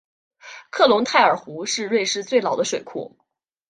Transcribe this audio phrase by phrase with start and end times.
[0.71, 3.15] 克隆泰尔湖是瑞士最老的水库。